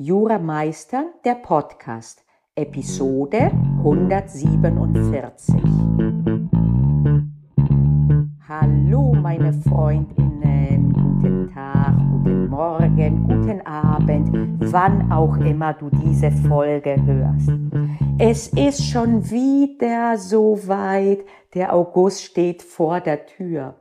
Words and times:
Jura 0.00 0.38
der 1.24 1.34
Podcast, 1.42 2.24
Episode 2.54 3.50
147. 3.78 5.56
Hallo 8.48 9.12
meine 9.14 9.52
Freundinnen, 9.54 10.92
guten 10.92 11.50
Tag, 11.52 11.96
guten 12.12 12.46
Morgen, 12.48 13.24
guten 13.26 13.60
Abend, 13.66 14.62
wann 14.72 15.10
auch 15.10 15.36
immer 15.38 15.74
du 15.74 15.90
diese 15.90 16.30
Folge 16.30 16.94
hörst. 17.04 17.50
Es 18.20 18.46
ist 18.52 18.88
schon 18.88 19.28
wieder 19.28 20.16
so 20.16 20.60
weit, 20.68 21.24
der 21.54 21.74
August 21.74 22.22
steht 22.22 22.62
vor 22.62 23.00
der 23.00 23.26
Tür. 23.26 23.74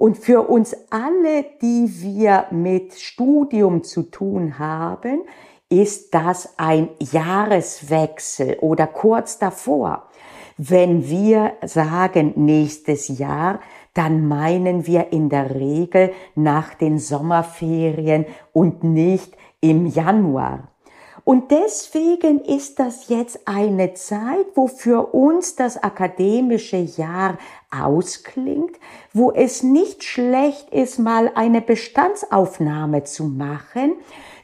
Und 0.00 0.16
für 0.16 0.48
uns 0.48 0.74
alle, 0.88 1.44
die 1.60 1.86
wir 2.00 2.46
mit 2.50 2.94
Studium 2.94 3.84
zu 3.84 4.04
tun 4.04 4.58
haben, 4.58 5.24
ist 5.68 6.14
das 6.14 6.54
ein 6.56 6.88
Jahreswechsel 6.98 8.56
oder 8.62 8.86
kurz 8.86 9.38
davor. 9.38 10.08
Wenn 10.56 11.06
wir 11.06 11.52
sagen 11.66 12.32
nächstes 12.36 13.08
Jahr, 13.08 13.60
dann 13.92 14.26
meinen 14.26 14.86
wir 14.86 15.12
in 15.12 15.28
der 15.28 15.54
Regel 15.54 16.12
nach 16.34 16.72
den 16.72 16.98
Sommerferien 16.98 18.24
und 18.54 18.82
nicht 18.82 19.36
im 19.60 19.84
Januar. 19.84 20.68
Und 21.24 21.50
deswegen 21.50 22.40
ist 22.40 22.78
das 22.78 23.08
jetzt 23.08 23.46
eine 23.46 23.94
Zeit, 23.94 24.46
wo 24.54 24.66
für 24.66 25.14
uns 25.14 25.56
das 25.56 25.82
akademische 25.82 26.76
Jahr 26.76 27.38
ausklingt, 27.70 28.76
wo 29.12 29.30
es 29.32 29.62
nicht 29.62 30.04
schlecht 30.04 30.70
ist, 30.70 30.98
mal 30.98 31.30
eine 31.34 31.60
Bestandsaufnahme 31.60 33.04
zu 33.04 33.24
machen, 33.24 33.94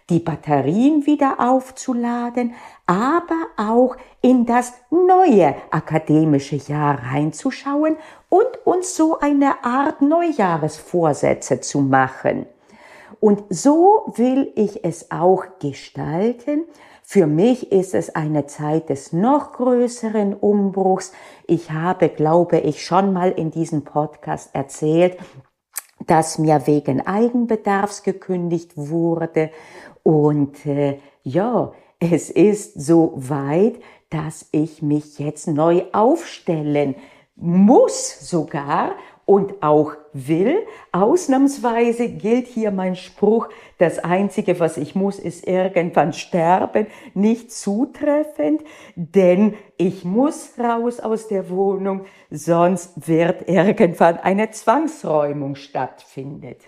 die 0.09 0.21
Batterien 0.21 1.07
wieder 1.07 1.41
aufzuladen, 1.41 2.55
aber 2.87 3.47
auch 3.57 3.97
in 4.21 4.47
das 4.47 4.75
neue 4.91 5.57
akademische 5.71 6.57
Jahr 6.57 7.01
reinzuschauen 7.13 7.97
und 8.29 8.47
uns 8.65 8.97
so 8.97 9.19
eine 9.19 9.65
Art 9.65 10.03
Neujahresvorsätze 10.03 11.61
zu 11.61 11.81
machen. 11.81 12.47
Und 13.21 13.45
so 13.49 14.13
will 14.17 14.53
ich 14.55 14.85
es 14.85 15.11
auch 15.11 15.45
gestalten. 15.61 16.65
Für 17.03 17.27
mich 17.27 17.71
ist 17.71 17.95
es 17.95 18.15
eine 18.15 18.47
Zeit 18.47 18.89
des 18.89 19.13
noch 19.13 19.53
größeren 19.53 20.35
Umbruchs. 20.35 21.13
Ich 21.47 21.71
habe, 21.71 22.09
glaube 22.09 22.59
ich, 22.59 22.85
schon 22.85 23.13
mal 23.13 23.31
in 23.31 23.51
diesem 23.51 23.85
Podcast 23.85 24.55
erzählt, 24.55 25.17
dass 26.07 26.39
mir 26.39 26.67
wegen 26.67 27.07
Eigenbedarfs 27.07 28.03
gekündigt 28.03 28.73
wurde. 28.77 29.51
Und 30.03 30.67
äh, 30.67 30.99
ja, 31.23 31.73
es 32.01 32.31
ist 32.31 32.75
so 32.81 33.13
weit, 33.17 33.77
dass 34.11 34.49
ich 34.53 34.83
mich 34.83 35.19
jetzt 35.19 35.49
neu 35.49 35.85
aufstellen 35.93 36.97
muss 37.37 38.29
sogar 38.29 38.93
und 39.27 39.63
auch 39.63 39.93
will. 40.13 40.65
Ausnahmsweise 40.93 42.09
gilt 42.09 42.47
hier 42.47 42.71
mein 42.71 42.97
Spruch, 42.97 43.49
das 43.79 43.99
Einzige, 43.99 44.59
was 44.61 44.79
ich 44.79 44.95
muss, 44.95 45.19
ist 45.19 45.47
irgendwann 45.47 46.15
sterben, 46.15 46.87
nicht 47.13 47.53
zutreffend, 47.53 48.63
denn 48.95 49.55
ich 49.77 50.05
muss 50.05 50.53
raus 50.59 51.01
aus 51.01 51.29
der 51.29 51.51
Wohnung, 51.51 52.07
sonst 52.31 53.09
wird 53.09 53.49
irgendwann 53.49 54.17
eine 54.19 54.51
Zwangsräumung 54.53 55.57
stattfindet. 55.57 56.63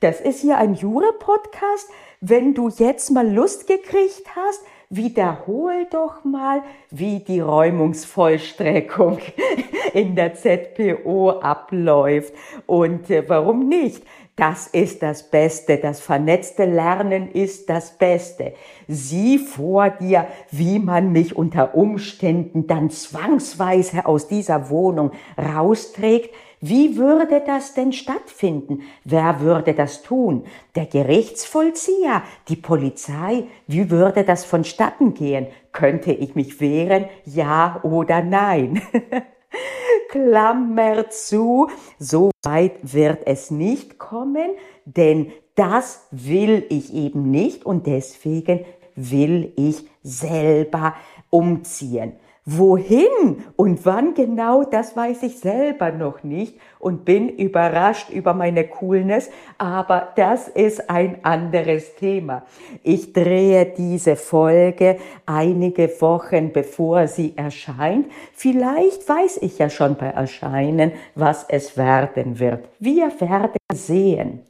Das 0.00 0.20
ist 0.20 0.40
hier 0.40 0.58
ein 0.58 0.74
Jura-Podcast. 0.74 1.90
Wenn 2.20 2.54
du 2.54 2.68
jetzt 2.68 3.10
mal 3.10 3.28
Lust 3.28 3.66
gekriegt 3.66 4.26
hast, 4.34 4.62
wiederhol 4.90 5.86
doch 5.90 6.24
mal, 6.24 6.62
wie 6.90 7.20
die 7.20 7.40
Räumungsvollstreckung 7.40 9.18
in 9.92 10.14
der 10.14 10.34
ZPO 10.34 11.30
abläuft 11.40 12.32
und 12.66 13.10
äh, 13.10 13.28
warum 13.28 13.68
nicht. 13.68 14.02
Das 14.38 14.68
ist 14.68 15.02
das 15.02 15.28
Beste. 15.30 15.78
Das 15.78 16.00
vernetzte 16.00 16.64
Lernen 16.64 17.32
ist 17.32 17.68
das 17.68 17.98
Beste. 17.98 18.54
Sieh 18.86 19.38
vor 19.38 19.90
dir, 19.90 20.28
wie 20.52 20.78
man 20.78 21.10
mich 21.10 21.34
unter 21.36 21.74
Umständen 21.74 22.68
dann 22.68 22.88
zwangsweise 22.88 24.06
aus 24.06 24.28
dieser 24.28 24.70
Wohnung 24.70 25.10
rausträgt, 25.36 26.30
wie 26.60 26.96
würde 26.96 27.42
das 27.46 27.74
denn 27.74 27.92
stattfinden? 27.92 28.82
Wer 29.04 29.40
würde 29.40 29.74
das 29.74 30.02
tun? 30.02 30.44
Der 30.74 30.86
Gerichtsvollzieher? 30.86 32.22
Die 32.48 32.56
Polizei? 32.56 33.44
Wie 33.66 33.90
würde 33.90 34.24
das 34.24 34.44
vonstatten 34.44 35.14
gehen? 35.14 35.46
Könnte 35.72 36.12
ich 36.12 36.34
mich 36.34 36.60
wehren? 36.60 37.06
Ja 37.24 37.80
oder 37.84 38.22
nein? 38.22 38.82
Klammer 40.10 41.10
zu, 41.10 41.68
so 41.98 42.30
weit 42.44 42.94
wird 42.94 43.26
es 43.26 43.50
nicht 43.50 43.98
kommen, 43.98 44.50
denn 44.84 45.32
das 45.54 46.06
will 46.10 46.64
ich 46.70 46.94
eben 46.94 47.30
nicht 47.30 47.66
und 47.66 47.86
deswegen 47.86 48.64
will 48.96 49.52
ich 49.56 49.86
selber 50.02 50.94
umziehen. 51.30 52.14
Wohin 52.50 53.44
und 53.56 53.84
wann 53.84 54.14
genau, 54.14 54.64
das 54.64 54.96
weiß 54.96 55.22
ich 55.24 55.38
selber 55.38 55.92
noch 55.92 56.22
nicht 56.22 56.58
und 56.78 57.04
bin 57.04 57.28
überrascht 57.28 58.08
über 58.08 58.32
meine 58.32 58.66
Coolness, 58.66 59.28
aber 59.58 60.14
das 60.16 60.48
ist 60.48 60.88
ein 60.88 61.22
anderes 61.26 61.94
Thema. 61.96 62.46
Ich 62.82 63.12
drehe 63.12 63.66
diese 63.66 64.16
Folge 64.16 64.96
einige 65.26 65.90
Wochen 66.00 66.50
bevor 66.50 67.06
sie 67.06 67.34
erscheint. 67.36 68.06
Vielleicht 68.32 69.06
weiß 69.06 69.40
ich 69.42 69.58
ja 69.58 69.68
schon 69.68 69.96
bei 69.96 70.06
Erscheinen, 70.06 70.92
was 71.14 71.44
es 71.50 71.76
werden 71.76 72.38
wird. 72.38 72.66
Wir 72.78 73.12
werden 73.20 73.58
sehen. 73.74 74.40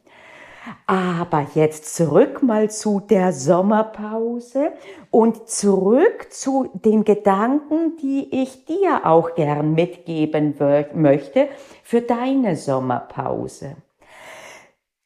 Aber 0.85 1.47
jetzt 1.55 1.95
zurück 1.95 2.43
mal 2.43 2.69
zu 2.69 2.99
der 2.99 3.31
Sommerpause 3.33 4.73
und 5.11 5.47
zurück 5.47 6.27
zu 6.31 6.69
den 6.73 7.03
Gedanken, 7.03 7.97
die 8.01 8.41
ich 8.41 8.65
dir 8.65 9.05
auch 9.05 9.35
gern 9.35 9.73
mitgeben 9.73 10.55
möchte 10.93 11.47
für 11.83 12.01
deine 12.01 12.55
Sommerpause. 12.55 13.77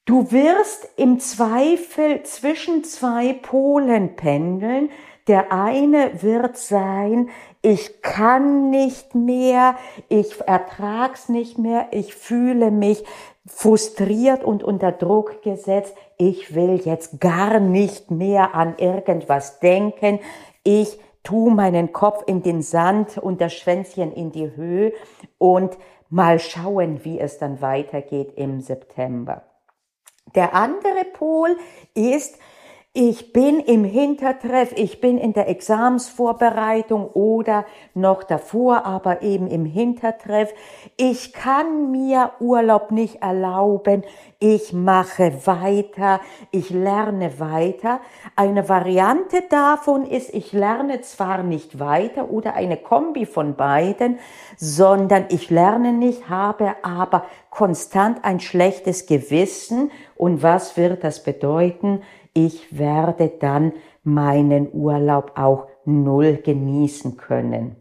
Du 0.05 0.31
wirst 0.31 0.89
im 0.97 1.19
Zweifel 1.19 2.23
zwischen 2.23 2.83
zwei 2.83 3.31
Polen 3.33 4.17
pendeln. 4.17 4.89
Der 5.27 5.53
eine 5.53 6.21
wird 6.21 6.57
sein, 6.57 7.29
ich 7.61 8.01
kann 8.01 8.69
nicht 8.69 9.15
mehr, 9.15 9.75
ich 10.09 10.41
ertrag's 10.41 11.29
nicht 11.29 11.57
mehr, 11.57 11.87
ich 11.91 12.13
fühle 12.13 12.71
mich 12.71 13.05
frustriert 13.45 14.43
und 14.43 14.63
unter 14.63 14.91
Druck 14.91 15.41
gesetzt. 15.41 15.95
Ich 16.17 16.55
will 16.55 16.81
jetzt 16.83 17.19
gar 17.19 17.59
nicht 17.59 18.11
mehr 18.11 18.53
an 18.53 18.77
irgendwas 18.77 19.59
denken. 19.59 20.19
Ich 20.63 20.99
tu 21.23 21.49
meinen 21.49 21.93
Kopf 21.93 22.23
in 22.25 22.43
den 22.43 22.61
Sand 22.61 23.17
und 23.17 23.41
das 23.41 23.53
Schwänzchen 23.53 24.11
in 24.11 24.31
die 24.31 24.55
Höhe 24.55 24.93
und 25.37 25.77
mal 26.09 26.39
schauen, 26.39 27.03
wie 27.03 27.19
es 27.19 27.37
dann 27.37 27.61
weitergeht 27.61 28.33
im 28.35 28.61
September. 28.61 29.43
Der 30.35 30.53
andere 30.53 31.05
Pol 31.13 31.57
ist, 31.93 32.37
ich 32.95 33.33
bin 33.33 33.59
im 33.59 33.83
Hintertreff, 33.83 34.71
ich 34.75 35.01
bin 35.01 35.17
in 35.17 35.33
der 35.33 35.49
Examsvorbereitung 35.49 37.07
oder 37.07 37.65
noch 37.95 38.21
davor, 38.21 38.85
aber 38.85 39.23
eben 39.23 39.47
im 39.47 39.65
Hintertreff. 39.65 40.53
Ich 40.95 41.33
kann 41.33 41.89
mir 41.89 42.33
Urlaub 42.39 42.91
nicht 42.91 43.23
erlauben. 43.23 44.03
Ich 44.37 44.73
mache 44.73 45.33
weiter, 45.45 46.21
ich 46.51 46.69
lerne 46.69 47.39
weiter. 47.39 47.99
Eine 48.35 48.69
Variante 48.69 49.41
davon 49.49 50.05
ist, 50.05 50.31
ich 50.31 50.53
lerne 50.53 51.01
zwar 51.01 51.41
nicht 51.41 51.79
weiter 51.79 52.29
oder 52.29 52.53
eine 52.53 52.77
Kombi 52.77 53.25
von 53.25 53.55
beiden, 53.55 54.19
sondern 54.55 55.25
ich 55.29 55.49
lerne 55.49 55.93
nicht, 55.93 56.29
habe 56.29 56.75
aber 56.83 57.25
konstant 57.49 58.23
ein 58.23 58.39
schlechtes 58.39 59.07
Gewissen. 59.07 59.89
Und 60.15 60.43
was 60.43 60.77
wird 60.77 61.03
das 61.03 61.23
bedeuten? 61.23 62.03
Ich 62.33 62.77
werde 62.77 63.31
dann 63.39 63.73
meinen 64.03 64.69
Urlaub 64.73 65.33
auch 65.35 65.67
null 65.85 66.37
genießen 66.43 67.17
können. 67.17 67.75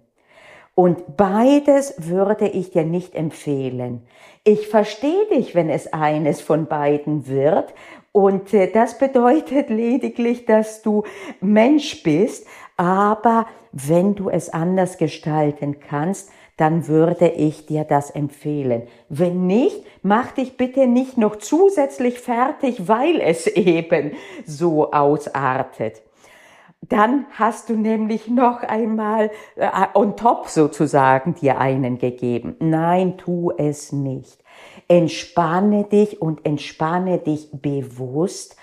Und 0.75 1.17
beides 1.17 1.95
würde 1.99 2.49
ich 2.49 2.71
dir 2.71 2.85
nicht 2.85 3.15
empfehlen. 3.15 4.03
Ich 4.45 4.69
verstehe 4.69 5.27
dich, 5.27 5.55
wenn 5.55 5.69
es 5.69 5.93
eines 5.93 6.41
von 6.41 6.67
beiden 6.67 7.29
wird. 7.29 7.75
Und 8.11 8.53
äh, 8.55 8.71
das 8.71 8.99
bedeutet 8.99 9.69
lediglich, 9.69 10.47
dass 10.47 10.83
du 10.83 11.05
Mensch 11.41 12.03
bist. 12.03 12.47
Aber 12.77 13.47
wenn 13.73 14.15
du 14.15 14.31
es 14.31 14.49
anders 14.49 14.97
gestalten 14.97 15.79
kannst, 15.81 16.31
dann 16.57 16.87
würde 16.89 17.29
ich 17.29 17.67
dir 17.67 17.85
das 17.85 18.11
empfehlen. 18.11 18.83
Wenn 19.09 19.47
nicht, 19.47 19.85
mach 20.03 20.33
dich 20.33 20.57
bitte 20.57 20.87
nicht 20.87 21.19
noch 21.19 21.37
zusätzlich 21.37 22.21
fertig, 22.21 22.89
weil 22.89 23.21
es 23.21 23.47
eben 23.47 24.13
so 24.45 24.93
ausartet. 24.93 26.03
Dann 26.89 27.27
hast 27.31 27.69
du 27.69 27.75
nämlich 27.75 28.29
noch 28.29 28.63
einmal 28.63 29.31
äh, 29.55 29.69
on 29.95 30.17
top 30.17 30.49
sozusagen 30.49 31.35
dir 31.35 31.59
einen 31.59 31.99
gegeben. 31.99 32.57
Nein, 32.59 33.19
tu 33.19 33.53
es 33.57 33.93
nicht. 33.93 34.43
Entspanne 34.89 35.85
dich 35.85 36.21
und 36.21 36.45
entspanne 36.45 37.19
dich 37.19 37.49
bewusst. 37.53 38.57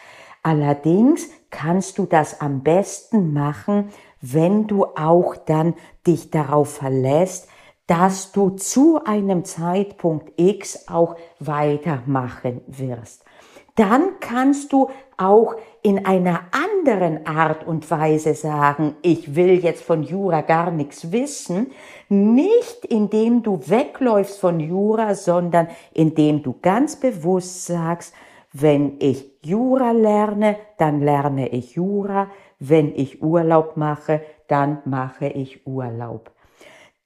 Allerdings 0.44 1.30
kannst 1.50 1.98
du 1.98 2.06
das 2.06 2.42
am 2.42 2.62
besten 2.62 3.34
machen, 3.34 3.90
wenn 4.22 4.68
du 4.68 4.86
auch 4.86 5.36
dann 5.38 5.74
dich 6.06 6.30
darauf 6.30 6.74
verlässt, 6.74 7.48
dass 7.90 8.32
du 8.32 8.52
zu 8.52 9.04
einem 9.04 9.46
Zeitpunkt 9.46 10.34
X 10.40 10.88
auch 10.88 11.16
weitermachen 11.40 12.62
wirst. 12.68 13.26
Dann 13.74 14.20
kannst 14.20 14.74
du 14.74 14.92
auch 15.18 15.56
in 15.82 16.06
einer 16.06 16.42
anderen 16.52 17.26
Art 17.26 17.66
und 17.66 17.90
Weise 17.90 18.36
sagen, 18.36 18.96
ich 19.02 19.36
will 19.36 19.64
jetzt 19.64 19.82
von 19.82 20.04
Jura 20.04 20.42
gar 20.42 20.70
nichts 20.70 21.12
wissen, 21.12 21.72
nicht 22.10 22.86
indem 22.86 23.42
du 23.42 23.60
wegläufst 23.66 24.40
von 24.40 24.60
Jura, 24.60 25.16
sondern 25.16 25.68
indem 25.92 26.44
du 26.44 26.58
ganz 26.62 26.96
bewusst 26.96 27.66
sagst, 27.66 28.14
wenn 28.54 28.98
ich 29.00 29.32
Jura 29.42 29.94
lerne, 29.94 30.58
dann 30.78 31.02
lerne 31.02 31.48
ich 31.48 31.74
Jura, 31.74 32.28
wenn 32.60 32.94
ich 32.94 33.24
Urlaub 33.24 33.78
mache, 33.78 34.22
dann 34.48 34.80
mache 34.86 35.26
ich 35.28 35.66
Urlaub. 35.66 36.30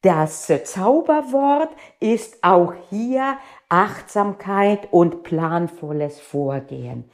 Das 0.04 0.52
Zauberwort 0.66 1.70
ist 2.02 2.44
auch 2.44 2.74
hier 2.90 3.38
Achtsamkeit 3.70 4.92
und 4.92 5.24
planvolles 5.24 6.20
Vorgehen. 6.20 7.06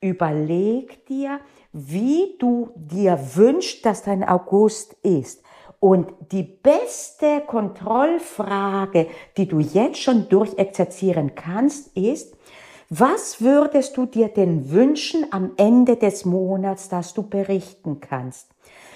Überleg 0.00 1.04
dir, 1.04 1.40
wie 1.74 2.36
du 2.38 2.70
dir 2.74 3.20
wünschst, 3.34 3.84
dass 3.84 4.02
dein 4.02 4.26
August 4.26 4.94
ist. 5.02 5.42
Und 5.78 6.10
die 6.32 6.42
beste 6.42 7.42
Kontrollfrage, 7.46 9.08
die 9.36 9.46
du 9.46 9.60
jetzt 9.60 9.98
schon 9.98 10.30
durchexerzieren 10.30 11.34
kannst, 11.34 11.94
ist, 11.94 12.34
was 12.88 13.42
würdest 13.42 13.94
du 13.98 14.06
dir 14.06 14.28
denn 14.28 14.70
wünschen 14.70 15.26
am 15.32 15.50
Ende 15.58 15.96
des 15.96 16.24
Monats, 16.24 16.88
dass 16.88 17.12
du 17.12 17.24
berichten 17.24 18.00
kannst? 18.00 18.48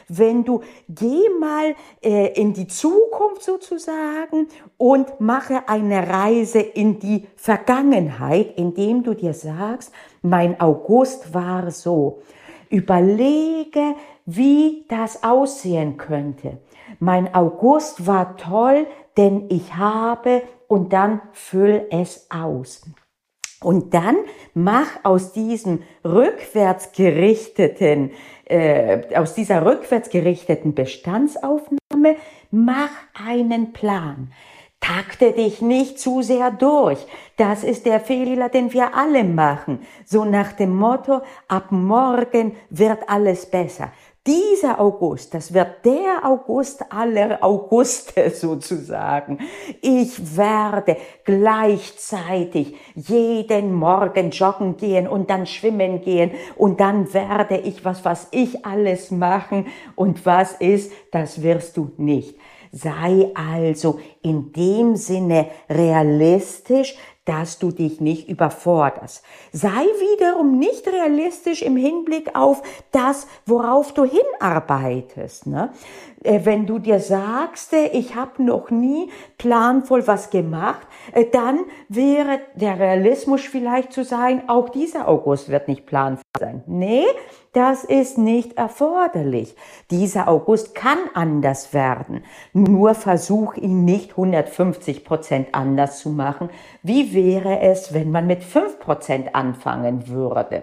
Wenn 0.08 0.44
du 0.44 0.60
geh 0.88 1.28
mal 1.40 1.74
äh, 2.02 2.32
in 2.40 2.52
die 2.52 2.66
Zukunft 2.66 3.42
sozusagen 3.42 4.48
und 4.76 5.20
mache 5.20 5.68
eine 5.68 6.08
Reise 6.08 6.60
in 6.60 6.98
die 6.98 7.26
Vergangenheit, 7.36 8.54
indem 8.56 9.02
du 9.02 9.14
dir 9.14 9.34
sagst, 9.34 9.92
mein 10.22 10.60
August 10.60 11.34
war 11.34 11.70
so. 11.70 12.20
Überlege, 12.68 13.96
wie 14.24 14.86
das 14.88 15.22
aussehen 15.22 15.96
könnte. 15.96 16.58
Mein 17.00 17.34
August 17.34 18.06
war 18.06 18.36
toll, 18.36 18.86
denn 19.16 19.46
ich 19.50 19.74
habe 19.74 20.42
und 20.68 20.92
dann 20.92 21.20
füll 21.32 21.86
es 21.90 22.28
aus. 22.30 22.82
Und 23.62 23.94
dann 23.94 24.16
mach 24.54 24.88
aus 25.04 25.32
diesem 25.32 25.82
rückwärts 26.04 26.92
gerichteten 26.92 28.10
äh, 28.52 29.16
aus 29.16 29.34
dieser 29.34 29.64
rückwärts 29.64 30.10
gerichteten 30.10 30.74
Bestandsaufnahme, 30.74 32.16
mach 32.50 32.90
einen 33.14 33.72
Plan. 33.72 34.32
Takte 34.78 35.32
dich 35.32 35.62
nicht 35.62 36.00
zu 36.00 36.22
sehr 36.22 36.50
durch. 36.50 36.98
Das 37.36 37.62
ist 37.62 37.86
der 37.86 38.00
Fehler, 38.00 38.48
den 38.48 38.72
wir 38.72 38.96
alle 38.96 39.22
machen. 39.22 39.86
So 40.04 40.24
nach 40.24 40.52
dem 40.52 40.74
Motto, 40.76 41.22
ab 41.46 41.70
morgen 41.70 42.56
wird 42.68 43.08
alles 43.08 43.46
besser. 43.46 43.92
Dieser 44.24 44.78
August, 44.78 45.34
das 45.34 45.52
wird 45.52 45.84
der 45.84 46.24
August 46.24 46.84
aller 46.92 47.42
Auguste 47.42 48.30
sozusagen. 48.34 49.40
Ich 49.80 50.36
werde 50.36 50.96
gleichzeitig 51.24 52.76
jeden 52.94 53.74
Morgen 53.74 54.30
joggen 54.30 54.76
gehen 54.76 55.08
und 55.08 55.28
dann 55.28 55.44
schwimmen 55.46 56.02
gehen 56.02 56.30
und 56.56 56.78
dann 56.78 57.12
werde 57.12 57.56
ich 57.56 57.84
was, 57.84 58.04
was 58.04 58.28
ich 58.30 58.64
alles 58.64 59.10
machen 59.10 59.66
und 59.96 60.24
was 60.24 60.52
ist, 60.52 60.92
das 61.10 61.42
wirst 61.42 61.76
du 61.76 61.90
nicht. 61.96 62.38
Sei 62.70 63.28
also 63.34 63.98
in 64.22 64.52
dem 64.52 64.94
Sinne 64.94 65.48
realistisch, 65.68 66.96
dass 67.24 67.58
du 67.58 67.70
dich 67.70 68.00
nicht 68.00 68.28
überforderst. 68.28 69.22
Sei 69.52 69.68
wiederum 69.68 70.58
nicht 70.58 70.86
realistisch 70.88 71.62
im 71.62 71.76
Hinblick 71.76 72.34
auf 72.34 72.62
das, 72.90 73.26
worauf 73.46 73.94
du 73.94 74.04
hinarbeitest. 74.04 75.46
Ne? 75.46 75.72
Äh, 76.22 76.40
wenn 76.44 76.66
du 76.66 76.78
dir 76.78 77.00
sagst, 77.00 77.72
äh, 77.72 77.86
ich 77.88 78.14
habe 78.14 78.42
noch 78.42 78.70
nie 78.70 79.10
planvoll 79.38 80.06
was 80.06 80.30
gemacht, 80.30 80.86
äh, 81.12 81.26
dann 81.26 81.60
wäre 81.88 82.40
der 82.54 82.78
Realismus 82.78 83.42
vielleicht 83.42 83.92
zu 83.92 84.04
sein, 84.04 84.48
auch 84.48 84.68
dieser 84.68 85.08
August 85.08 85.48
wird 85.48 85.68
nicht 85.68 85.86
planvoll 85.86 86.22
sein. 86.38 86.62
Nee, 86.66 87.04
das 87.52 87.84
ist 87.84 88.16
nicht 88.18 88.56
erforderlich. 88.56 89.56
Dieser 89.90 90.28
August 90.28 90.74
kann 90.74 90.98
anders 91.14 91.74
werden. 91.74 92.24
Nur 92.52 92.94
versuch 92.94 93.56
ihn 93.56 93.84
nicht 93.84 94.12
150 94.12 95.04
Prozent 95.04 95.48
anders 95.52 95.98
zu 95.98 96.10
machen. 96.10 96.48
Wie 96.82 97.12
wäre 97.14 97.60
es, 97.60 97.92
wenn 97.92 98.10
man 98.10 98.26
mit 98.26 98.42
5 98.42 98.78
Prozent 98.78 99.34
anfangen 99.34 100.08
würde? 100.08 100.62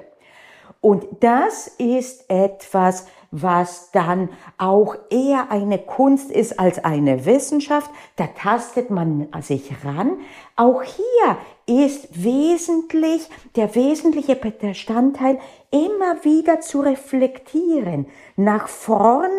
Und 0.82 1.06
das 1.20 1.68
ist 1.68 2.30
etwas, 2.30 3.06
was 3.32 3.92
dann 3.92 4.30
auch 4.58 4.96
eher 5.10 5.52
eine 5.52 5.78
Kunst 5.78 6.32
ist 6.32 6.60
als 6.60 6.84
eine 6.84 7.26
Wissenschaft. 7.26 7.92
Da 8.16 8.28
tastet 8.28 8.90
man 8.90 9.28
sich 9.42 9.72
ran. 9.84 10.20
Auch 10.56 10.82
hier 10.82 11.38
ist 11.66 12.24
wesentlich, 12.24 13.30
der 13.56 13.76
wesentliche 13.76 14.36
Bestandteil 14.36 15.40
immer 15.72 16.24
wieder 16.24 16.60
zu 16.62 16.82
reflektieren. 16.82 18.08
Nach 18.36 18.68
vorne, 18.68 19.30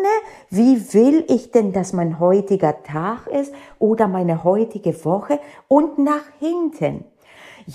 wie 0.49 0.93
will 0.93 1.25
ich 1.27 1.51
denn, 1.51 1.73
dass 1.73 1.91
mein 1.91 2.19
heutiger 2.19 2.83
Tag 2.83 3.27
ist 3.27 3.53
oder 3.79 4.07
meine 4.07 4.43
heutige 4.43 5.03
Woche 5.03 5.39
und 5.67 5.97
nach 5.97 6.23
hinten. 6.39 7.05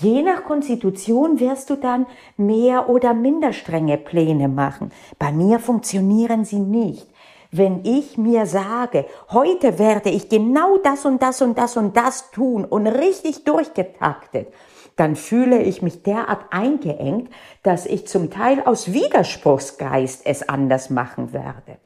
Je 0.01 0.21
nach 0.21 0.43
Konstitution 0.43 1.39
wirst 1.39 1.71
du 1.71 1.75
dann 1.75 2.05
mehr 2.35 2.87
oder 2.87 3.15
minder 3.15 3.51
strenge 3.51 3.97
Pläne 3.97 4.47
machen. 4.47 4.91
Bei 5.17 5.31
mir 5.31 5.57
funktionieren 5.57 6.45
sie 6.45 6.59
nicht. 6.59 7.07
Wenn 7.51 7.83
ich 7.83 8.15
mir 8.17 8.45
sage, 8.45 9.05
heute 9.31 9.79
werde 9.79 10.09
ich 10.09 10.29
genau 10.29 10.77
das 10.77 11.05
und 11.05 11.23
das 11.23 11.41
und 11.41 11.57
das 11.57 11.77
und 11.77 11.97
das 11.97 12.29
tun 12.29 12.63
und 12.63 12.85
richtig 12.85 13.43
durchgetaktet, 13.43 14.53
dann 14.97 15.15
fühle 15.15 15.63
ich 15.63 15.81
mich 15.81 16.03
derart 16.03 16.45
eingeengt, 16.51 17.31
dass 17.63 17.87
ich 17.87 18.07
zum 18.07 18.29
Teil 18.29 18.61
aus 18.65 18.93
Widerspruchsgeist 18.93 20.25
es 20.25 20.47
anders 20.47 20.91
machen 20.91 21.33
werde. 21.33 21.77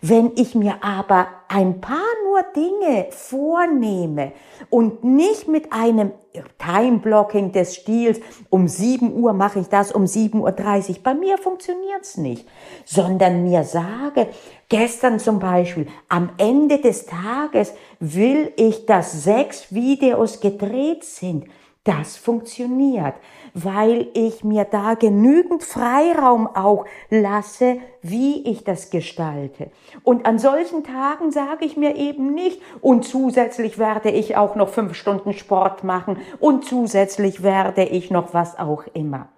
Wenn 0.00 0.32
ich 0.36 0.54
mir 0.54 0.76
aber 0.82 1.26
ein 1.48 1.80
paar 1.80 1.98
nur 2.24 2.42
Dinge 2.54 3.06
vornehme 3.10 4.32
und 4.70 5.02
nicht 5.02 5.48
mit 5.48 5.72
einem 5.72 6.12
Time-Blocking 6.58 7.52
des 7.52 7.74
Stils, 7.74 8.20
um 8.50 8.68
7 8.68 9.14
Uhr 9.14 9.32
mache 9.32 9.60
ich 9.60 9.68
das, 9.68 9.90
um 9.90 10.04
7.30 10.04 10.88
Uhr, 10.90 10.96
bei 11.02 11.14
mir 11.14 11.38
funktioniert's 11.38 12.16
nicht, 12.16 12.46
sondern 12.84 13.42
mir 13.42 13.64
sage, 13.64 14.28
gestern 14.68 15.18
zum 15.18 15.40
Beispiel, 15.40 15.88
am 16.08 16.30
Ende 16.38 16.78
des 16.78 17.06
Tages 17.06 17.72
will 17.98 18.52
ich, 18.56 18.86
dass 18.86 19.24
sechs 19.24 19.72
Videos 19.72 20.40
gedreht 20.40 21.04
sind, 21.04 21.46
das 21.84 22.16
funktioniert 22.16 23.14
weil 23.54 24.08
ich 24.14 24.44
mir 24.44 24.64
da 24.64 24.94
genügend 24.94 25.62
Freiraum 25.62 26.46
auch 26.46 26.84
lasse, 27.10 27.78
wie 28.02 28.48
ich 28.48 28.64
das 28.64 28.90
gestalte. 28.90 29.70
Und 30.02 30.26
an 30.26 30.38
solchen 30.38 30.84
Tagen 30.84 31.30
sage 31.30 31.64
ich 31.64 31.76
mir 31.76 31.96
eben 31.96 32.34
nicht, 32.34 32.60
und 32.80 33.04
zusätzlich 33.04 33.78
werde 33.78 34.10
ich 34.10 34.36
auch 34.36 34.54
noch 34.54 34.68
fünf 34.68 34.94
Stunden 34.94 35.32
Sport 35.32 35.84
machen 35.84 36.18
und 36.40 36.64
zusätzlich 36.64 37.42
werde 37.42 37.84
ich 37.84 38.10
noch 38.10 38.34
was 38.34 38.58
auch 38.58 38.84
immer. 38.94 39.28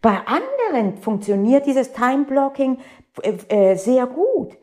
Bei 0.00 0.18
anderen 0.26 0.98
funktioniert 0.98 1.66
dieses 1.66 1.92
Time 1.92 2.24
Blocking 2.24 2.78
äh, 3.22 3.32
äh 3.48 3.74
sehr 3.76 4.06
gut. 4.06 4.56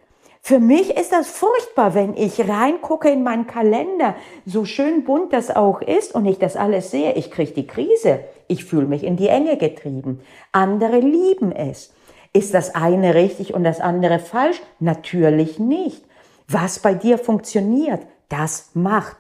Für 0.48 0.60
mich 0.60 0.96
ist 0.96 1.12
das 1.12 1.28
furchtbar, 1.28 1.96
wenn 1.96 2.16
ich 2.16 2.48
reingucke 2.48 3.10
in 3.10 3.24
meinen 3.24 3.48
Kalender, 3.48 4.14
so 4.46 4.64
schön 4.64 5.04
bunt 5.04 5.34
das 5.34 5.50
auch 5.50 5.82
ist 5.82 6.14
und 6.14 6.28
ich 6.28 6.38
das 6.38 6.56
alles 6.56 6.92
sehe. 6.92 7.14
Ich 7.14 7.32
kriege 7.32 7.54
die 7.54 7.66
Krise. 7.66 8.20
Ich 8.48 8.64
fühle 8.64 8.86
mich 8.86 9.04
in 9.04 9.18
die 9.18 9.28
Enge 9.28 9.58
getrieben. 9.58 10.22
Andere 10.52 11.00
lieben 11.00 11.52
es. 11.52 11.96
Ist 12.32 12.54
das 12.54 12.76
eine 12.76 13.16
richtig 13.16 13.56
und 13.56 13.64
das 13.64 13.80
andere 13.80 14.20
falsch? 14.20 14.62
Natürlich 14.80 15.58
nicht. 15.58 16.06
Was 16.48 16.78
bei 16.78 16.94
dir 16.94 17.18
funktioniert, 17.18 18.06
das 18.30 18.70
macht. 18.76 19.18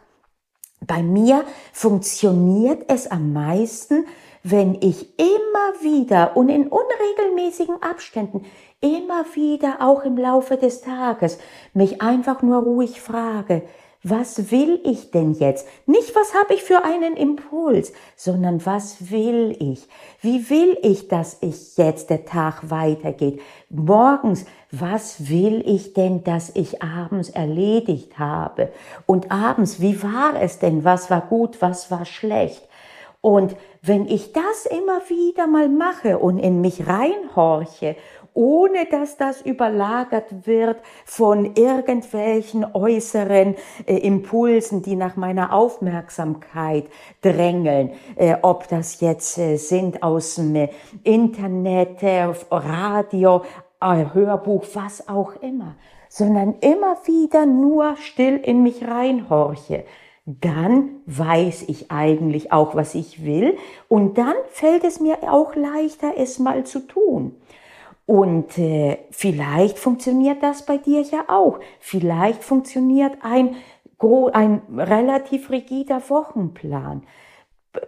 Bei 0.86 1.01
mir 1.01 1.44
funktioniert 1.74 2.84
es 2.88 3.10
am 3.10 3.34
meisten, 3.34 4.05
wenn 4.44 4.75
ich 4.75 5.17
immer 5.17 5.82
wieder 5.82 6.38
und 6.38 6.50
in 6.50 6.67
unregelmäßigen 6.67 7.82
Abständen 7.82 8.46
immer 8.86 9.25
wieder 9.34 9.77
auch 9.82 10.04
im 10.04 10.18
Laufe 10.18 10.58
des 10.58 10.82
Tages 10.82 11.39
mich 11.74 12.01
einfach 12.01 12.42
nur 12.42 12.62
ruhig 12.62 13.01
frage, 13.01 13.63
was 14.08 14.51
will 14.51 14.80
ich 14.84 15.10
denn 15.10 15.34
jetzt? 15.34 15.68
Nicht, 15.88 16.15
was 16.15 16.36
habe 16.36 16.54
ich 16.54 16.62
für 16.62 16.86
einen 16.86 17.18
Impuls, 17.18 17.92
sondern 18.15 18.63
was 18.63 19.10
will 19.10 19.58
ich? 19.60 19.88
Wie 20.22 20.48
will 20.51 20.77
ich, 20.84 21.08
dass 21.08 21.38
ich 21.42 21.75
jetzt 21.75 22.12
der 22.12 22.24
Tag 22.24 22.70
weitergeht? 22.70 23.42
Morgens, 23.72 24.46
was 24.70 25.27
will 25.27 25.63
ich 25.65 25.94
denn, 25.94 26.24
dass 26.24 26.51
ich 26.54 26.84
abends 26.84 27.30
erledigt 27.32 28.20
habe? 28.20 28.72
Und 29.08 29.32
abends, 29.32 29.82
wie 29.82 30.04
war 30.04 30.39
es 30.39 30.60
denn? 30.60 30.84
Was 30.84 31.10
war 31.10 31.22
gut, 31.22 31.60
was 31.63 31.89
war 31.89 32.06
schlecht? 32.06 32.62
Und 33.22 33.56
wenn 33.82 34.06
ich 34.06 34.34
das 34.34 34.68
immer 34.68 35.01
wieder 35.10 35.48
mal 35.48 35.68
mache 35.68 36.20
und 36.20 36.38
in 36.38 36.62
mich 36.62 36.88
reinhorche 36.88 37.96
ohne 38.36 38.86
dass 38.86 39.18
das 39.18 39.42
überlagert 39.42 40.46
wird 40.46 40.77
von 41.06 41.56
irgendwelchen 41.56 42.65
äußeren 42.75 43.56
äh, 43.88 43.98
Impulsen, 43.98 44.84
die 44.84 44.96
nach 44.96 45.15
meiner 45.15 45.54
Aufmerksamkeit 45.54 46.86
drängeln, 47.22 47.92
äh, 48.15 48.36
ob 48.42 48.68
das 48.68 49.00
jetzt 49.00 49.38
äh, 49.38 49.56
sind 49.56 50.04
aus 50.04 50.36
dem 50.36 50.68
Internet, 51.04 52.04
äh, 52.04 52.27
Radio, 52.51 53.42
äh, 53.82 54.06
Hörbuch, 54.13 54.65
was 54.74 55.08
auch 55.08 55.42
immer, 55.42 55.75
sondern 56.10 56.56
immer 56.60 56.98
wieder 57.06 57.46
nur 57.46 57.96
still 57.98 58.36
in 58.36 58.63
mich 58.63 58.86
reinhorche. 58.86 59.86
Dann 60.25 61.01
weiß 61.06 61.65
ich 61.68 61.92
eigentlich 61.92 62.51
auch, 62.51 62.75
was 62.75 62.96
ich 62.96 63.24
will. 63.24 63.58
Und 63.88 64.18
dann 64.18 64.34
fällt 64.50 64.84
es 64.84 65.00
mir 65.00 65.20
auch 65.32 65.56
leichter, 65.56 66.13
es 66.18 66.39
mal 66.39 66.63
zu 66.63 66.80
tun. 66.80 67.36
Und 68.06 68.58
äh, 68.60 69.00
vielleicht 69.10 69.80
funktioniert 69.80 70.44
das 70.44 70.66
bei 70.66 70.78
dir 70.78 71.02
ja 71.02 71.26
auch. 71.28 71.60
Vielleicht 71.80 72.44
funktioniert 72.44 73.18
ein, 73.22 73.56
ein 74.34 74.62
relativ 74.78 75.50
rigider 75.50 76.02
Wochenplan. 76.10 77.04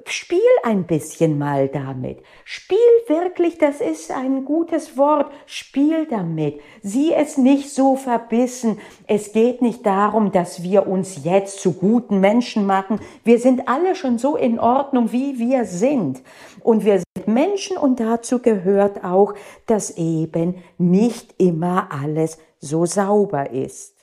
Spiel 0.06 0.39
ein 0.63 0.86
bisschen 0.86 1.38
mal 1.38 1.67
damit. 1.67 2.20
Spiel 2.46 2.77
wirklich, 3.08 3.58
das 3.58 3.82
ist 3.82 4.12
ein 4.12 4.46
gutes 4.46 4.98
Wort. 4.98 5.32
Spiel 5.46 6.06
damit. 6.06 6.60
Sieh 6.82 7.13
es 7.13 7.38
nicht 7.38 7.70
so 7.70 7.96
verbissen. 7.96 8.79
Es 9.08 9.34
geht 9.34 9.62
nicht 9.62 9.86
darum, 9.86 10.32
dass 10.32 10.63
wir 10.63 10.88
uns 10.88 11.24
jetzt 11.24 11.60
zu 11.60 11.74
guten 11.74 12.20
Menschen 12.20 12.65
machen. 12.65 13.00
Wir 13.24 13.39
sind 13.39 13.67
alle 13.67 13.96
schon 13.96 14.17
so 14.17 14.36
in 14.36 14.60
Ordnung, 14.60 15.12
wie 15.12 15.39
wir 15.39 15.65
sind. 15.65 16.22
Und 16.62 16.86
wir 16.86 17.01
sind 17.15 17.27
Menschen 17.27 17.77
und 17.77 18.00
dazu 18.00 18.39
gehört 18.39 19.03
auch, 19.03 19.34
dass 19.65 19.98
eben 19.98 20.56
nicht 20.77 21.36
immer 21.38 21.89
alles 21.91 22.38
so 22.60 22.86
sauber 22.86 23.51
ist. 23.51 23.96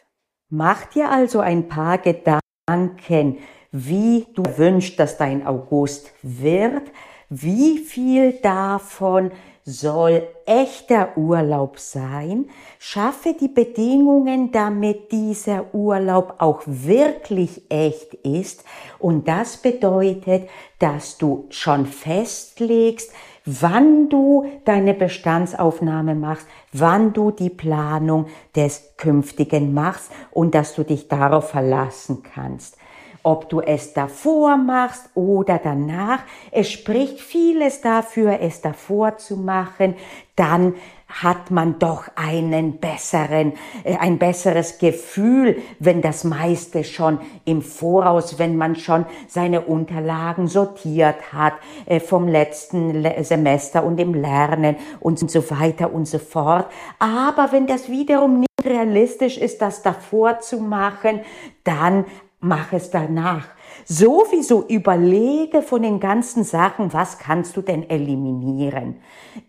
Mach 0.48 0.84
dir 0.86 1.10
also 1.10 1.40
ein 1.40 1.68
paar 1.68 1.98
Gedanken, 1.98 3.38
wie 3.74 4.24
du 4.34 4.44
wünschst, 4.56 5.00
dass 5.00 5.16
dein 5.16 5.44
August 5.44 6.12
wird, 6.22 6.92
wie 7.28 7.78
viel 7.78 8.34
davon 8.34 9.32
soll 9.64 10.28
echter 10.46 11.16
Urlaub 11.16 11.80
sein, 11.80 12.44
schaffe 12.78 13.34
die 13.34 13.48
Bedingungen, 13.48 14.52
damit 14.52 15.10
dieser 15.10 15.74
Urlaub 15.74 16.34
auch 16.38 16.62
wirklich 16.66 17.62
echt 17.68 18.14
ist. 18.14 18.62
Und 19.00 19.26
das 19.26 19.56
bedeutet, 19.56 20.48
dass 20.78 21.18
du 21.18 21.46
schon 21.48 21.86
festlegst, 21.86 23.10
wann 23.44 24.08
du 24.08 24.46
deine 24.64 24.94
Bestandsaufnahme 24.94 26.14
machst, 26.14 26.46
wann 26.72 27.12
du 27.12 27.32
die 27.32 27.50
Planung 27.50 28.26
des 28.54 28.94
Künftigen 28.98 29.74
machst 29.74 30.12
und 30.30 30.54
dass 30.54 30.76
du 30.76 30.84
dich 30.84 31.08
darauf 31.08 31.50
verlassen 31.50 32.22
kannst 32.22 32.76
ob 33.24 33.48
du 33.48 33.60
es 33.60 33.92
davor 33.92 34.56
machst 34.56 35.10
oder 35.14 35.58
danach. 35.62 36.20
Es 36.52 36.70
spricht 36.70 37.20
vieles 37.20 37.80
dafür, 37.80 38.38
es 38.40 38.60
davor 38.60 39.16
zu 39.18 39.36
machen. 39.36 39.96
Dann 40.36 40.74
hat 41.08 41.50
man 41.50 41.78
doch 41.78 42.08
einen 42.16 42.78
besseren, 42.78 43.52
äh, 43.84 43.96
ein 43.96 44.18
besseres 44.18 44.78
Gefühl, 44.78 45.62
wenn 45.78 46.02
das 46.02 46.24
meiste 46.24 46.82
schon 46.84 47.18
im 47.44 47.62
Voraus, 47.62 48.38
wenn 48.38 48.56
man 48.56 48.76
schon 48.76 49.06
seine 49.28 49.62
Unterlagen 49.62 50.48
sortiert 50.48 51.32
hat 51.32 51.54
äh, 51.86 52.00
vom 52.00 52.26
letzten 52.26 53.06
Semester 53.22 53.84
und 53.84 54.00
im 54.00 54.14
Lernen 54.14 54.76
und 55.00 55.30
so 55.30 55.50
weiter 55.50 55.92
und 55.92 56.06
so 56.06 56.18
fort. 56.18 56.66
Aber 56.98 57.52
wenn 57.52 57.66
das 57.66 57.88
wiederum 57.88 58.40
nicht 58.40 58.48
realistisch 58.64 59.38
ist, 59.38 59.62
das 59.62 59.82
davor 59.82 60.40
zu 60.40 60.58
machen, 60.58 61.20
dann 61.64 62.06
mach 62.44 62.72
es 62.72 62.90
danach. 62.90 63.46
Sowieso 63.86 64.64
überlege 64.66 65.62
von 65.62 65.82
den 65.82 65.98
ganzen 65.98 66.44
Sachen, 66.44 66.92
was 66.92 67.18
kannst 67.18 67.56
du 67.56 67.62
denn 67.62 67.88
eliminieren? 67.88 68.96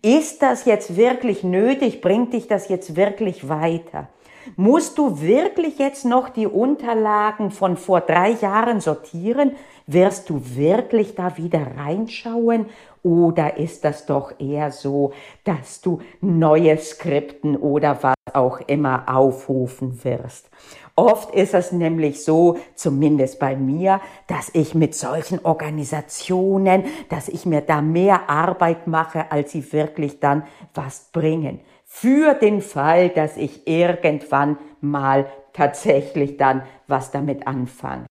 Ist 0.02 0.42
das 0.42 0.64
jetzt 0.64 0.96
wirklich 0.96 1.44
nötig? 1.44 2.00
Bringt 2.00 2.32
dich 2.32 2.48
das 2.48 2.68
jetzt 2.68 2.96
wirklich 2.96 3.48
weiter? 3.48 4.08
Musst 4.56 4.98
du 4.98 5.20
wirklich 5.20 5.78
jetzt 5.78 6.04
noch 6.04 6.28
die 6.28 6.46
Unterlagen 6.46 7.50
von 7.50 7.76
vor 7.76 8.00
drei 8.00 8.30
Jahren 8.30 8.80
sortieren? 8.80 9.52
Wirst 9.86 10.30
du 10.30 10.40
wirklich 10.54 11.14
da 11.14 11.36
wieder 11.36 11.66
reinschauen? 11.76 12.66
Oder 13.02 13.56
ist 13.56 13.84
das 13.84 14.06
doch 14.06 14.32
eher 14.38 14.70
so, 14.70 15.12
dass 15.44 15.80
du 15.80 16.00
neue 16.20 16.76
Skripten 16.78 17.56
oder 17.56 18.02
was 18.02 18.15
auch 18.36 18.60
immer 18.66 19.04
aufrufen 19.08 20.04
wirst? 20.04 20.50
Oft 20.98 21.34
ist 21.34 21.52
es 21.52 21.72
nämlich 21.72 22.24
so, 22.24 22.56
zumindest 22.74 23.38
bei 23.38 23.54
mir, 23.54 24.00
dass 24.28 24.50
ich 24.54 24.74
mit 24.74 24.94
solchen 24.94 25.44
Organisationen, 25.44 26.84
dass 27.10 27.28
ich 27.28 27.44
mir 27.44 27.60
da 27.60 27.82
mehr 27.82 28.30
Arbeit 28.30 28.86
mache, 28.86 29.30
als 29.30 29.52
sie 29.52 29.72
wirklich 29.72 30.20
dann 30.20 30.44
was 30.72 31.10
bringen. 31.12 31.60
Für 31.84 32.34
den 32.34 32.62
Fall, 32.62 33.10
dass 33.10 33.36
ich 33.36 33.66
irgendwann 33.66 34.58
mal 34.80 35.26
tatsächlich 35.52 36.38
dann 36.38 36.62
was 36.86 37.10
damit 37.10 37.46
anfange. 37.46 38.06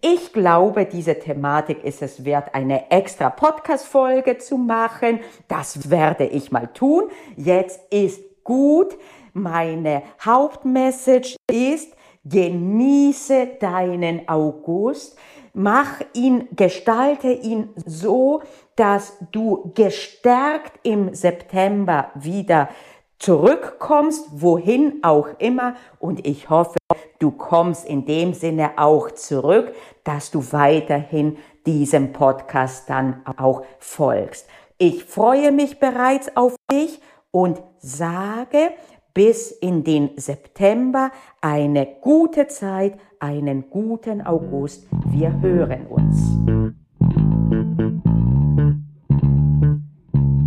Ich 0.00 0.32
glaube, 0.34 0.84
diese 0.84 1.18
Thematik 1.18 1.82
ist 1.82 2.02
es 2.02 2.26
wert, 2.26 2.54
eine 2.54 2.90
extra 2.90 3.30
Podcast-Folge 3.30 4.36
zu 4.36 4.58
machen. 4.58 5.20
Das 5.48 5.90
werde 5.90 6.26
ich 6.26 6.52
mal 6.52 6.66
tun. 6.66 7.04
Jetzt 7.36 7.80
ist 7.90 8.20
gut. 8.44 8.96
Meine 9.32 10.02
Hauptmessage 10.24 11.36
ist, 11.50 11.94
Genieße 12.24 13.58
deinen 13.60 14.28
August. 14.28 15.18
Mach 15.52 16.00
ihn, 16.14 16.48
gestalte 16.56 17.30
ihn 17.30 17.68
so, 17.84 18.42
dass 18.76 19.18
du 19.30 19.72
gestärkt 19.74 20.72
im 20.82 21.14
September 21.14 22.10
wieder 22.14 22.70
zurückkommst, 23.18 24.26
wohin 24.32 25.00
auch 25.02 25.28
immer. 25.38 25.74
Und 25.98 26.26
ich 26.26 26.48
hoffe, 26.48 26.78
du 27.18 27.30
kommst 27.30 27.86
in 27.86 28.06
dem 28.06 28.32
Sinne 28.32 28.72
auch 28.78 29.10
zurück, 29.10 29.74
dass 30.02 30.30
du 30.30 30.42
weiterhin 30.52 31.36
diesem 31.66 32.12
Podcast 32.14 32.88
dann 32.88 33.22
auch 33.36 33.64
folgst. 33.78 34.48
Ich 34.78 35.04
freue 35.04 35.52
mich 35.52 35.78
bereits 35.78 36.34
auf 36.36 36.56
dich 36.72 37.00
und 37.34 37.60
sage, 37.78 38.70
bis 39.12 39.50
in 39.50 39.82
den 39.82 40.10
September 40.16 41.10
eine 41.40 41.84
gute 42.00 42.46
Zeit, 42.46 42.96
einen 43.18 43.68
guten 43.70 44.22
August. 44.24 44.86
Wir 45.06 45.40
hören 45.40 45.86
uns. 45.88 46.38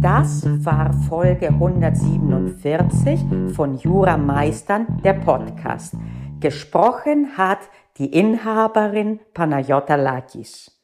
Das 0.01 0.47
war 0.63 0.93
Folge 0.93 1.49
147 1.49 3.19
von 3.53 3.77
Jura 3.77 4.15
Meistern, 4.15 5.01
der 5.03 5.13
Podcast. 5.13 5.93
Gesprochen 6.39 7.37
hat 7.37 7.59
die 7.97 8.13
Inhaberin 8.17 9.19
Panayota 9.33 9.95
Lakis. 9.95 10.76